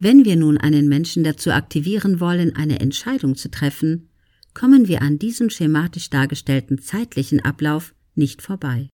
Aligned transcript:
Wenn 0.00 0.24
wir 0.24 0.36
nun 0.36 0.58
einen 0.58 0.88
Menschen 0.88 1.24
dazu 1.24 1.50
aktivieren 1.50 2.20
wollen, 2.20 2.54
eine 2.54 2.78
Entscheidung 2.78 3.34
zu 3.34 3.50
treffen, 3.50 4.10
kommen 4.54 4.88
wir 4.88 5.02
an 5.02 5.18
diesem 5.18 5.50
schematisch 5.50 6.08
dargestellten 6.10 6.80
zeitlichen 6.80 7.44
Ablauf 7.44 7.94
nicht 8.14 8.42
vorbei. 8.42 8.88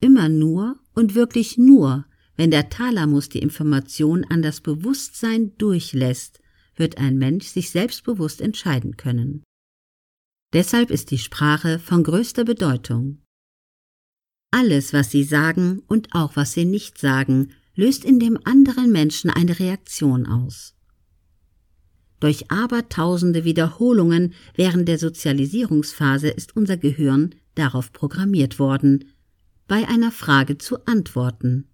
Immer 0.00 0.28
nur 0.28 0.78
und 0.94 1.14
wirklich 1.14 1.58
nur, 1.58 2.06
wenn 2.36 2.50
der 2.50 2.70
Thalamus 2.70 3.28
die 3.28 3.40
Information 3.40 4.24
an 4.24 4.40
das 4.40 4.62
Bewusstsein 4.62 5.56
durchlässt, 5.58 6.40
wird 6.76 6.96
ein 6.96 7.18
Mensch 7.18 7.46
sich 7.48 7.70
selbstbewusst 7.70 8.40
entscheiden 8.40 8.96
können. 8.96 9.42
Deshalb 10.54 10.90
ist 10.90 11.10
die 11.10 11.18
Sprache 11.18 11.78
von 11.78 12.02
größter 12.02 12.44
Bedeutung. 12.44 13.18
Alles, 14.50 14.92
was 14.92 15.10
Sie 15.10 15.22
sagen 15.22 15.82
und 15.86 16.14
auch 16.14 16.34
was 16.34 16.54
Sie 16.54 16.64
nicht 16.64 16.98
sagen, 16.98 17.52
löst 17.74 18.04
in 18.04 18.18
dem 18.18 18.38
anderen 18.44 18.92
Menschen 18.92 19.30
eine 19.30 19.58
Reaktion 19.58 20.26
aus. 20.26 20.74
Durch 22.20 22.50
abertausende 22.50 23.44
Wiederholungen 23.44 24.34
während 24.54 24.86
der 24.88 24.98
Sozialisierungsphase 24.98 26.28
ist 26.28 26.54
unser 26.54 26.76
Gehirn 26.76 27.34
darauf 27.54 27.92
programmiert 27.92 28.58
worden, 28.58 29.06
bei 29.66 29.88
einer 29.88 30.12
Frage 30.12 30.58
zu 30.58 30.84
antworten. 30.86 31.68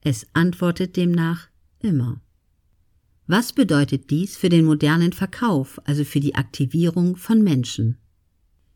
Es 0.00 0.26
antwortet 0.32 0.96
demnach 0.96 1.48
immer. 1.78 2.20
Was 3.26 3.52
bedeutet 3.52 4.10
dies 4.10 4.36
für 4.36 4.48
den 4.48 4.64
modernen 4.64 5.12
Verkauf, 5.12 5.80
also 5.84 6.04
für 6.04 6.18
die 6.18 6.34
Aktivierung 6.34 7.14
von 7.16 7.42
Menschen? 7.42 7.98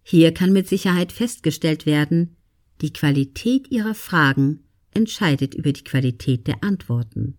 Hier 0.02 0.32
kann 0.32 0.52
mit 0.52 0.68
Sicherheit 0.68 1.10
festgestellt 1.10 1.86
werden, 1.86 2.36
die 2.80 2.92
Qualität 2.92 3.70
ihrer 3.72 3.94
Fragen 3.94 4.63
entscheidet 4.94 5.54
über 5.54 5.72
die 5.72 5.84
Qualität 5.84 6.46
der 6.46 6.62
Antworten. 6.62 7.38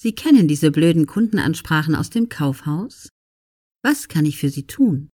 Sie 0.00 0.14
kennen 0.14 0.46
diese 0.46 0.70
blöden 0.70 1.06
Kundenansprachen 1.06 1.94
aus 1.94 2.10
dem 2.10 2.28
Kaufhaus? 2.28 3.08
Was 3.82 4.08
kann 4.08 4.26
ich 4.26 4.38
für 4.38 4.48
Sie 4.48 4.66
tun? 4.66 5.10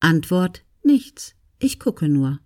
Antwort 0.00 0.64
nichts, 0.82 1.34
ich 1.58 1.78
gucke 1.78 2.08
nur. 2.08 2.40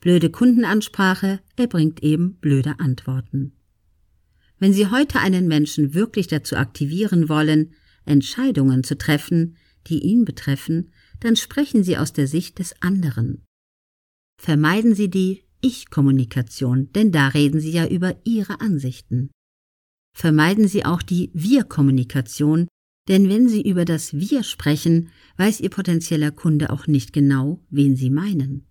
Blöde 0.00 0.30
Kundenansprache 0.30 1.40
erbringt 1.56 2.02
eben 2.02 2.36
blöde 2.36 2.78
Antworten. 2.78 3.56
Wenn 4.58 4.72
Sie 4.72 4.86
heute 4.86 5.20
einen 5.20 5.48
Menschen 5.48 5.94
wirklich 5.94 6.28
dazu 6.28 6.56
aktivieren 6.56 7.28
wollen, 7.28 7.74
Entscheidungen 8.04 8.84
zu 8.84 8.96
treffen, 8.96 9.56
die 9.86 10.00
ihn 10.00 10.24
betreffen, 10.24 10.92
dann 11.20 11.36
sprechen 11.36 11.82
Sie 11.82 11.96
aus 11.96 12.12
der 12.12 12.26
Sicht 12.26 12.58
des 12.58 12.80
anderen. 12.80 13.44
Vermeiden 14.38 14.94
Sie 14.94 15.08
die 15.08 15.45
ich-Kommunikation, 15.60 16.92
denn 16.92 17.12
da 17.12 17.28
reden 17.28 17.60
Sie 17.60 17.70
ja 17.70 17.86
über 17.86 18.16
Ihre 18.24 18.60
Ansichten. 18.60 19.30
Vermeiden 20.16 20.68
Sie 20.68 20.84
auch 20.84 21.02
die 21.02 21.30
Wir-Kommunikation, 21.34 22.68
denn 23.08 23.28
wenn 23.28 23.48
Sie 23.48 23.62
über 23.62 23.84
das 23.84 24.14
Wir 24.14 24.42
sprechen, 24.42 25.10
weiß 25.36 25.60
Ihr 25.60 25.70
potenzieller 25.70 26.30
Kunde 26.30 26.70
auch 26.70 26.86
nicht 26.86 27.12
genau, 27.12 27.60
wen 27.70 27.96
Sie 27.96 28.10
meinen. 28.10 28.66